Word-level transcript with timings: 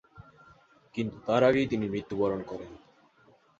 কিন্তু 0.95 1.15
তার 1.27 1.41
আগেই 1.43 1.67
তিনি 1.67 1.85
মৃত্যুবরণ 1.89 2.41
করেন। 2.43 2.71